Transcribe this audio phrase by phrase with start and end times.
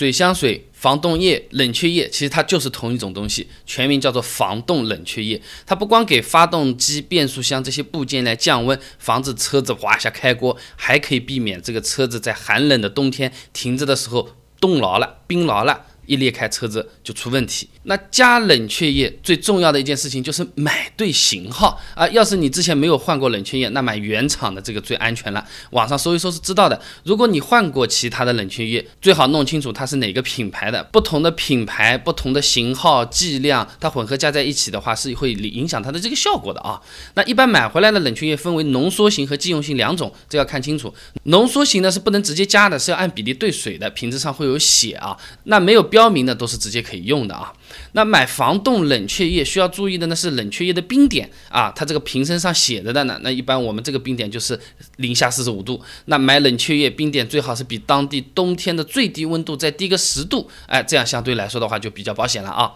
[0.00, 5.42] 水箱水、防冻液、冷却液，其实它就是同一种东西，全名叫做防冻冷却液。
[5.66, 15.84] 它不光给发动机、变速箱这些部件来降温，防止车子哗一下开锅，还可以避免这个车子在寒冷的冬天停着的时候冻牢了、冰牢了。
[16.10, 17.68] 一裂开车子就出问题。
[17.84, 22.06] 那加冷却液最重要的一件事情就是买对型号啊！
[22.08, 25.46] 要是你之前没有换过冷却液，那买原厂的这个最安全了。
[25.70, 26.82] 网上搜一搜是知道的。
[27.04, 30.82] 如果你换过其他的冷却液，最好弄清楚它是哪个品牌的。
[30.90, 36.80] 不同的品牌、不同的型号、剂量，它混合加在一起的话，是会影响它的这个效果的啊。
[37.14, 40.92] 那一般买回来的冷却液分为浓缩型和即用型两种，这要看清楚。
[41.24, 45.16] 浓缩型呢是不能直接加的，是要按比例兑水的，瓶子上会有写啊。
[45.44, 45.99] 那没有标。
[46.00, 47.52] 标明的都是直接可以用的啊。
[47.92, 53.20] 那买防冻冷却液需要注意的呢是冷却液的冰点啊，它这个瓶身上写着的呢。
[53.22, 54.58] 那一般我们这个冰点就是
[54.96, 55.78] 零下四十五度。
[56.06, 62.72] 那买冷却液冰点最好是比当地冬天的最低温度再低个十度，哎，这样相对来说的话就比较保险了啊。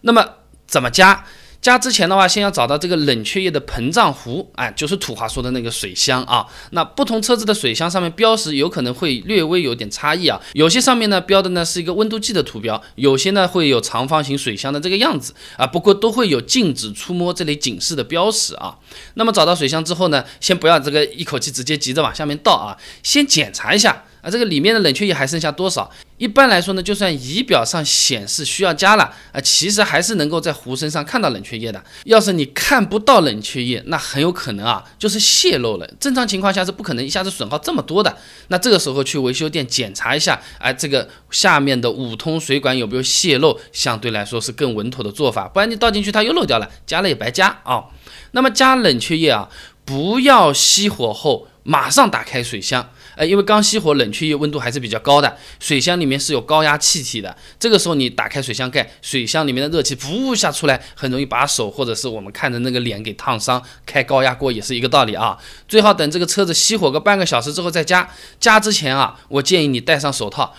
[0.00, 0.26] 那么
[0.66, 1.26] 怎么加？
[1.62, 6.44] 加之前的话，先要找到这个冷却液的膨胀壶，哎，就是土话说的那个水箱啊。
[6.72, 10.40] 那不同车子的水箱上面标识有可能会略微有点差异啊。
[10.54, 15.64] 有些上面呢标的呢是一个温度计的图标，有些呢会有长方形水箱的这个样子啊。
[15.64, 18.76] 不过都会有禁止触摸这类警示的标识啊。
[19.14, 24.02] 那么找到水箱之后呢，先不要这个一口气直接急着往下面倒啊，先检查一下。
[24.22, 25.90] 啊，这个里面的冷却液还剩下多少？
[26.22, 31.82] 一般来说呢，就算仪表上显示需要加了啊，其实还是能够在壶身上看到冷却液的。
[32.04, 35.94] 要是你看不到冷却液，那很有可能啊，就是泄漏了。
[35.98, 38.16] 正常情况下是不可能一下子损耗这么多的。
[38.46, 45.48] 那这个时候去维修店检查一下，哎，这个下面的五通水管有没有泄漏，相对来说是更稳妥的做法。
[45.48, 47.86] 不然你倒进去它又漏掉了，加了也白加啊。
[48.30, 49.48] 那么加冷却液啊，
[49.84, 52.90] 不要熄火后马上打开水箱。
[53.16, 57.36] 呃，因为刚熄火，冷却液温度还是比较高的，水箱里面是有高压气体的。
[57.58, 63.62] 这个时候你打开水箱盖，水箱里面的热气噗一下出来，很容易把手或者是我们看的那个脸给烫伤。
[63.84, 65.36] 开高压锅也是一个道理啊。
[65.68, 68.08] 最好等这个车子熄火个半个小时之后再加。
[68.40, 70.54] 加之前啊，我建议你戴上手套。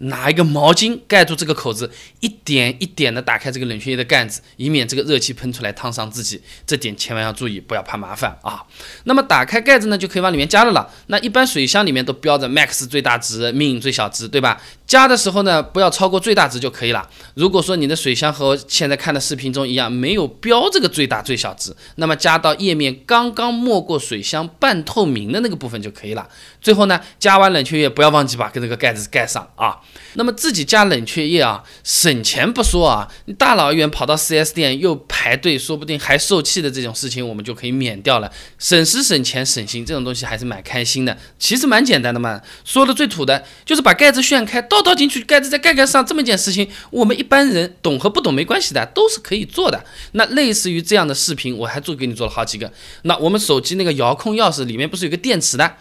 [0.00, 6.40] 拿一个毛巾盖住这个口子，一点一点的打开这个冷却液的盖子，以免这个热气喷出来烫伤自己。
[6.66, 8.64] 这点千万要注意，不要怕麻烦啊。
[9.04, 10.88] 那么打开盖子呢，就可以往里面加了了。
[11.08, 14.60] 那一般水箱里面都标着 max 最大值，min 最小值，对吧？
[14.86, 17.08] 加的时候呢，不要超过最大值就可以了。
[17.34, 26.28] 如果说你的水箱和现在看的视频中一样，没有标这个最大最小值，那么加到液面刚刚没过水箱半透明的那个部分就可以了。
[26.60, 29.78] 最后呢，加完冷却液不要忘记把这个盖子盖上啊。
[30.14, 41.16] 那么自己加冷却液啊，省钱不说啊，你大老远跑到 4S 店又排队，说不定还受气的这种事情，我们就可以免掉了，省时省钱省心，这种东西还是蛮开心的。
[41.38, 49.84] 其实蛮简单的嘛，说的最土的就是把盖子旋开，倒倒进去，盖子再盖盖上，这么一件事情，我们一般人懂和不懂没关系的，都是可以做的。
[50.12, 52.72] 那类似于这样的视频，我还做给你做了好几个。
[53.02, 55.76] 那我们手机那个遥控钥匙里面不是有个电池的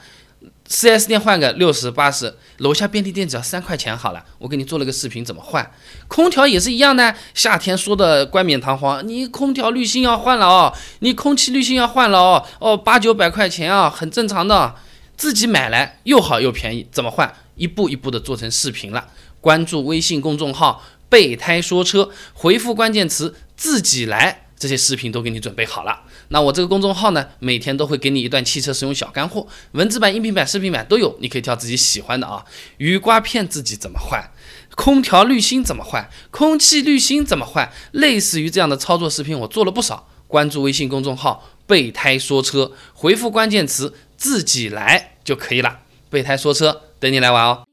[0.69, 4.23] ？4S 店换个六十八十，楼下便利店只要三块钱好了。
[4.37, 5.71] 我给你做了个视频怎么换，
[6.07, 7.15] 空调也是一样的。
[7.33, 14.75] 夏天说的冠冕堂皇，你空调滤芯要换了哦，你空气滤芯要换了哦，哦八九百块钱啊，很正常的。
[15.15, 17.33] 自己买来又好又便宜，怎么换？
[17.55, 19.07] 一步一步的做成视频了。
[19.41, 24.43] 关注微信公众号“备胎说车”，回复关键词“自己来”。
[24.59, 26.01] 这些视频都给你准备好了。
[26.29, 32.43] 那我这个公众号呢，每天都会给你一段汽车使用小干货，文字版、音频版、视频版都有，你可以挑自己喜欢的啊。
[32.77, 34.31] 雨刮片自己怎么换？
[34.75, 36.09] 空调滤芯怎么换？
[36.29, 37.71] 空气滤芯怎么换？
[37.91, 40.07] 类似于这样的操作视频，我做了不少。
[40.27, 45.79] 关注微信公众号“备胎说车”，回复关键词“自己来”就可以了。
[46.09, 47.66] 备胎说车，等你来玩哦。